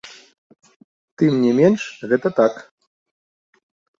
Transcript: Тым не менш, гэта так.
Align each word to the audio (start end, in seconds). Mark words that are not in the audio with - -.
Тым 1.21 1.33
не 1.43 1.51
менш, 1.59 1.81
гэта 2.13 2.27
так. 2.39 2.53